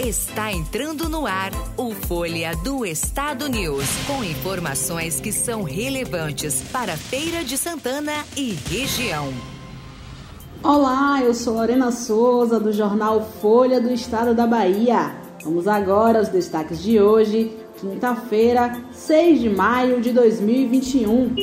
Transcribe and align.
Está 0.00 0.50
entrando 0.50 1.08
no 1.08 1.26
ar 1.26 1.52
o 1.76 1.92
Folha 1.92 2.56
do 2.56 2.84
Estado 2.84 3.46
News, 3.48 3.84
com 4.06 4.24
informações 4.24 5.20
que 5.20 5.30
são 5.30 5.62
relevantes 5.62 6.62
para 6.72 6.96
Feira 6.96 7.44
de 7.44 7.58
Santana 7.58 8.24
e 8.34 8.52
região. 8.52 9.28
Olá, 10.62 11.20
eu 11.22 11.34
sou 11.34 11.54
Lorena 11.54 11.92
Souza 11.92 12.58
do 12.58 12.72
jornal 12.72 13.22
Folha 13.40 13.80
do 13.80 13.92
Estado 13.92 14.34
da 14.34 14.46
Bahia. 14.46 15.14
Vamos 15.44 15.68
agora 15.68 16.18
aos 16.18 16.28
destaques 16.28 16.82
de 16.82 16.98
hoje, 16.98 17.52
quinta-feira, 17.76 18.82
6 18.92 19.40
de 19.40 19.50
maio 19.50 20.00
de 20.00 20.10
2021. 20.12 21.34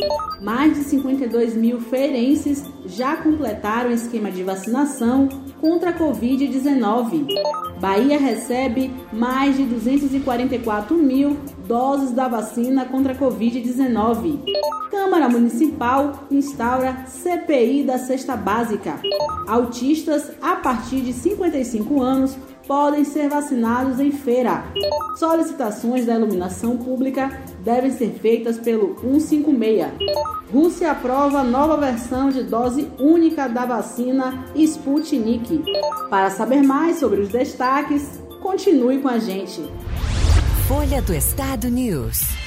Mais 0.41 0.73
de 0.73 0.83
52 0.85 1.55
mil 1.55 1.79
feirenses 1.79 2.63
já 2.85 3.15
completaram 3.15 3.91
o 3.91 3.93
esquema 3.93 4.31
de 4.31 4.43
vacinação 4.43 5.29
contra 5.59 5.91
a 5.91 5.93
Covid-19. 5.93 7.25
Bahia 7.79 8.19
recebe 8.19 8.93
mais 9.13 9.55
de 9.55 9.63
244 9.63 10.97
mil 10.97 11.37
doses 11.65 12.11
da 12.11 12.27
vacina 12.27 12.85
contra 12.85 13.13
a 13.13 13.15
Covid-19. 13.15 14.39
Câmara 14.89 15.29
Municipal 15.29 16.27
instaura 16.29 17.05
CPI 17.07 17.83
da 17.83 17.97
cesta 17.97 18.35
básica. 18.35 18.99
Autistas 19.47 20.31
a 20.41 20.55
partir 20.57 21.01
de 21.01 21.13
55 21.13 22.01
anos 22.01 22.37
podem 22.69 23.03
ser 23.03 23.27
vacinados 23.27 23.99
em 23.99 24.11
feira. 24.11 24.63
Solicitações 25.17 26.05
da 26.05 26.13
iluminação 26.13 26.77
pública 26.77 27.41
devem 27.65 27.89
ser 27.89 28.11
feitas 28.21 28.59
pelo 28.59 28.95
156. 29.01 29.87
Rússia 30.53 30.91
aprova 30.91 31.43
nova 31.43 31.77
versão 31.77 32.29
de 32.29 32.43
dose 32.43 32.87
única 32.99 33.47
da 33.47 33.65
vacina 33.65 34.45
Sputnik. 34.53 35.63
Para 36.11 36.29
saber 36.29 36.61
mais 36.61 36.99
sobre 36.99 37.21
os 37.21 37.29
destaques, 37.29 38.21
continue 38.39 38.99
com 38.99 39.07
a 39.07 39.17
gente. 39.17 39.63
Folha 40.67 41.01
do 41.01 41.13
Estado 41.13 41.69
News. 41.69 42.38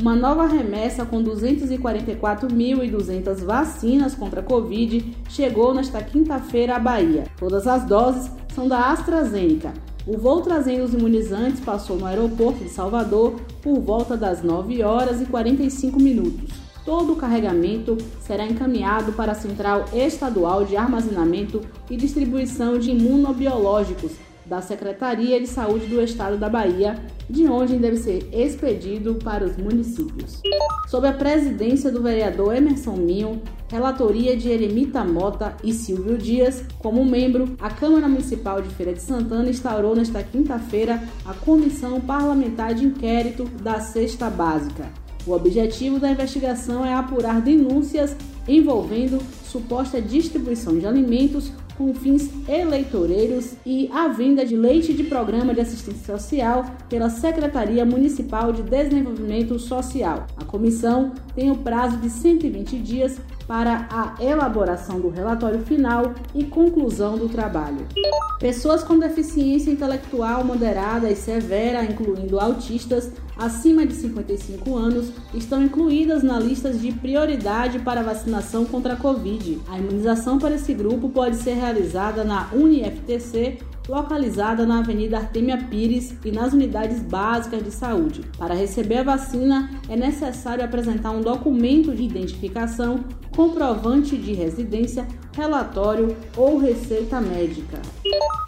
Uma 0.00 0.14
nova 0.14 0.46
remessa 0.46 1.04
com 1.04 1.20
244.200 1.24 3.44
vacinas 3.44 4.14
contra 4.14 4.40
a 4.40 4.44
Covid 4.44 5.16
chegou 5.28 5.74
nesta 5.74 6.00
quinta-feira 6.00 6.76
à 6.76 6.78
Bahia. 6.78 7.24
Todas 7.36 7.66
as 7.66 7.84
doses 7.86 8.30
são 8.54 8.68
da 8.68 8.92
AstraZeneca. 8.92 9.72
O 10.06 10.16
voo 10.16 10.42
trazendo 10.42 10.84
os 10.84 10.94
imunizantes 10.94 11.58
passou 11.58 11.96
no 11.96 12.06
aeroporto 12.06 12.62
de 12.62 12.70
Salvador 12.70 13.40
por 13.60 13.80
volta 13.80 14.16
das 14.16 14.44
9 14.44 14.80
horas 14.84 15.20
e 15.20 15.24
45 15.24 15.98
minutos. 15.98 16.73
Todo 16.84 17.14
o 17.14 17.16
carregamento 17.16 17.96
será 18.20 18.46
encaminhado 18.46 19.12
para 19.12 19.32
a 19.32 19.34
Central 19.34 19.86
Estadual 19.92 20.64
de 20.64 20.76
Armazenamento 20.76 21.62
e 21.88 21.96
Distribuição 21.96 22.78
de 22.78 22.90
Imunobiológicos 22.90 24.12
da 24.44 24.60
Secretaria 24.60 25.40
de 25.40 25.46
Saúde 25.46 25.86
do 25.86 26.02
Estado 26.02 26.36
da 26.36 26.48
Bahia, 26.48 27.00
de 27.28 27.48
onde 27.48 27.78
deve 27.78 27.96
ser 27.96 28.28
expedido 28.32 29.14
para 29.14 29.44
os 29.44 29.56
municípios. 29.56 30.42
Sob 30.86 31.08
a 31.08 31.12
presidência 31.12 31.90
do 31.90 32.02
vereador 32.02 32.54
Emerson 32.54 32.96
Minho, 32.96 33.40
relatoria 33.70 34.36
de 34.36 34.50
Eremita 34.50 35.02
Mota 35.02 35.56
e 35.64 35.72
Silvio 35.72 36.18
Dias, 36.18 36.62
como 36.78 37.04
membro, 37.04 37.56
a 37.58 37.70
Câmara 37.70 38.06
Municipal 38.06 38.60
de 38.60 38.68
Feira 38.68 38.92
de 38.92 39.00
Santana 39.00 39.48
instaurou 39.48 39.96
nesta 39.96 40.22
quinta-feira 40.22 41.02
a 41.24 41.32
Comissão 41.32 41.98
Parlamentar 42.00 42.74
de 42.74 42.84
Inquérito 42.84 43.44
da 43.62 43.80
Cesta 43.80 44.28
Básica. 44.28 45.03
O 45.26 45.32
objetivo 45.32 45.98
da 45.98 46.10
investigação 46.10 46.84
é 46.84 46.92
apurar 46.92 47.40
denúncias 47.40 48.14
envolvendo 48.46 49.18
suposta 49.50 50.00
distribuição 50.00 50.78
de 50.78 50.86
alimentos 50.86 51.50
com 51.76 51.94
fins 51.94 52.30
eleitoreiros 52.48 53.54
e 53.64 53.90
a 53.92 54.08
venda 54.08 54.44
de 54.44 54.56
leite 54.56 54.92
de 54.92 55.04
programa 55.04 55.54
de 55.54 55.60
assistência 55.60 56.16
social 56.16 56.64
pela 56.88 57.10
Secretaria 57.10 57.84
Municipal 57.84 58.52
de 58.52 58.62
Desenvolvimento 58.62 59.58
Social. 59.58 60.26
A 60.36 60.44
comissão 60.44 61.12
tem 61.34 61.50
o 61.50 61.56
prazo 61.56 61.96
de 61.96 62.08
120 62.08 62.78
dias 62.78 63.18
para 63.46 63.86
a 63.90 64.22
elaboração 64.22 65.00
do 65.00 65.08
relatório 65.08 65.60
final 65.60 66.14
e 66.34 66.44
conclusão 66.44 67.16
do 67.16 67.28
trabalho. 67.28 67.86
Pessoas 68.38 68.82
com 68.82 68.98
deficiência 68.98 69.70
intelectual 69.70 70.44
moderada 70.44 71.10
e 71.10 71.16
severa, 71.16 71.84
incluindo 71.84 72.40
autistas 72.40 73.10
acima 73.36 73.84
de 73.84 73.94
55 73.94 74.76
anos, 74.76 75.10
estão 75.34 75.62
incluídas 75.62 76.22
na 76.22 76.38
lista 76.38 76.72
de 76.72 76.92
prioridade 76.92 77.78
para 77.80 78.02
vacinação 78.02 78.64
contra 78.64 78.94
a 78.94 78.96
Covid. 78.96 79.60
A 79.68 79.78
imunização 79.78 80.38
para 80.38 80.54
esse 80.54 80.72
grupo 80.72 81.08
pode 81.08 81.36
ser 81.36 81.54
realizada 81.64 82.22
na 82.24 82.50
UniFTC 82.52 83.58
localizada 83.88 84.64
na 84.64 84.78
Avenida 84.78 85.18
Artemia 85.18 85.58
Pires 85.58 86.14
e 86.24 86.30
nas 86.30 86.52
unidades 86.52 87.00
básicas 87.00 87.62
de 87.62 87.70
saúde. 87.70 88.22
Para 88.38 88.54
receber 88.54 88.98
a 88.98 89.02
vacina, 89.02 89.70
é 89.88 89.96
necessário 89.96 90.64
apresentar 90.64 91.10
um 91.10 91.20
documento 91.20 91.94
de 91.94 92.02
identificação, 92.02 93.04
comprovante 93.34 94.16
de 94.16 94.32
residência, 94.32 95.06
relatório 95.36 96.16
ou 96.36 96.58
receita 96.58 97.20
médica. 97.20 97.80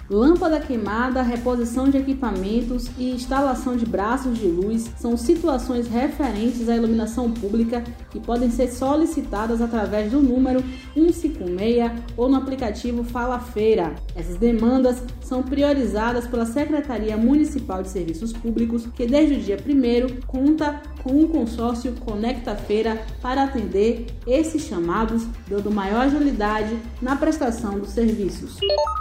Lâmpada 0.09 0.61
queimada, 0.61 1.21
reposição 1.21 1.89
de 1.89 1.99
equipamentos 1.99 2.89
e 2.97 3.11
instalação 3.11 3.77
de 3.77 3.85
braços 3.85 4.39
de 4.39 4.47
luz 4.47 4.89
são 4.97 5.17
situações 5.17 5.89
referentes 5.89 6.69
à 6.69 6.77
iluminação 6.77 7.33
pública 7.33 7.83
que 8.11 8.21
podem 8.21 8.49
ser 8.49 8.69
solicitadas 8.69 9.61
através 9.61 10.13
do 10.13 10.21
número 10.21 10.63
156 10.95 11.91
ou 12.17 12.29
no 12.29 12.37
aplicativo 12.37 13.03
Fala 13.03 13.41
Feira. 13.41 13.97
Essas 14.15 14.37
demandas 14.37 15.03
são 15.21 15.43
priorizadas 15.43 16.25
pela 16.29 16.47
Secretaria 16.47 17.17
Municipal 17.17 17.83
de 17.83 17.89
Serviços 17.89 18.33
Públicos, 18.33 18.87
que 18.95 19.07
desde 19.07 19.35
o 19.35 19.41
dia 19.41 19.57
1 19.57 20.21
conta 20.25 20.81
com 21.07 21.21
um 21.21 21.29
consórcio 21.29 21.93
Conecta 22.05 22.57
Feira 22.57 23.01
para 23.23 23.45
atender 23.45 24.07
esses 24.27 24.63
chamados, 24.63 25.25
dando 25.47 25.71
maior 25.71 26.01
agilidade 26.01 26.77
na 27.01 27.15
prestação 27.15 27.79
dos 27.79 27.91
serviços. 27.91 28.57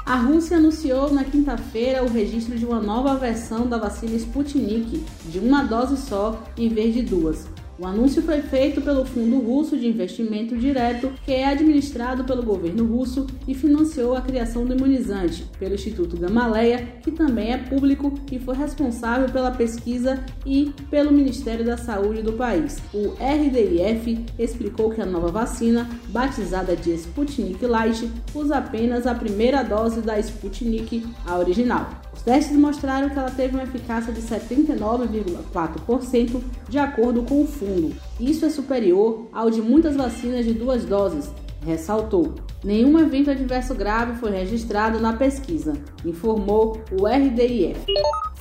A 0.06 0.16
Rússia 0.16 0.58
anunciou 0.58 1.12
na 1.12 1.24
quinta-feira 1.24 2.04
o 2.04 2.08
registro 2.08 2.56
de 2.56 2.64
uma 2.64 2.80
nova 2.80 3.16
versão 3.16 3.66
da 3.66 3.80
vacina 3.80 4.16
Sputnik, 4.18 5.04
de 5.26 5.40
uma 5.40 5.64
dose 5.64 5.98
só 5.98 6.44
em 6.56 6.70
vez 6.70 6.94
de 6.94 7.02
duas. 7.02 7.48
O 7.78 7.86
anúncio 7.86 8.22
foi 8.22 8.42
feito 8.42 8.82
pelo 8.82 9.04
Fundo 9.04 9.38
Russo 9.40 9.78
de 9.78 9.86
Investimento 9.86 10.56
Direto, 10.56 11.12
que 11.26 11.34
é 11.34 11.46
administrado 11.46 12.24
pelo 12.24 12.42
governo 12.42 12.86
russo 12.86 13.28
e 13.46 13.54
financiou 13.54 14.16
a 14.16 14.22
criação 14.22 14.66
do 14.66 14.74
imunizante, 14.74 15.46
pelo 15.60 15.76
Instituto 15.76 16.16
Gamaleya, 16.16 16.88
que 17.02 17.12
também 17.12 17.52
é 17.52 17.58
público 17.58 18.14
e 18.32 18.40
foi 18.40 18.56
responsável 18.56 19.30
pela 19.30 19.52
pesquisa 19.52 20.24
e 20.46 20.72
pelo 20.90 21.12
Ministério 21.12 21.66
da 21.66 21.76
Saúde 21.76 22.22
do 22.22 22.34
país. 22.34 22.82
O 22.94 23.10
RDIF 23.20 24.26
explicou 24.40 24.92
que 24.92 25.02
a 25.02 25.06
nova 25.06 25.28
vacina, 25.28 25.90
batizada 26.08 26.78
de 26.78 26.94
Sputnik 26.94 27.66
Light, 27.66 28.10
usa 28.34 28.58
apenas 28.58 29.06
a 29.06 29.14
primeira 29.14 29.62
dose 29.64 30.00
da 30.00 30.18
Sputnik, 30.18 31.06
a 31.26 31.38
original. 31.38 32.05
Os 32.16 32.22
testes 32.22 32.56
mostraram 32.56 33.10
que 33.10 33.20
ela 33.20 33.30
teve 33.30 33.56
uma 33.56 33.64
eficácia 33.64 34.14
de 34.14 34.22
79,4% 34.22 36.42
de 36.70 36.80
acordo 36.80 37.24
com 37.24 37.44
o 37.44 37.48
fundo. 37.48 37.94
Isso 38.20 38.46
é 38.46 38.50
superior 38.50 39.28
ao 39.34 39.52
de 39.52 39.62
muitas 39.62 39.98
vacinas 39.98 40.46
de 40.46 40.54
duas 40.54 40.86
doses, 40.86 41.30
ressaltou. 41.66 42.36
Nenhum 42.64 42.98
evento 43.00 43.30
adverso 43.30 43.76
grave 43.76 44.18
foi 44.18 44.32
registrado 44.32 45.00
na 45.00 45.14
pesquisa, 45.14 45.74
informou 46.06 46.82
o 46.92 47.06
RDIF. 47.06 47.86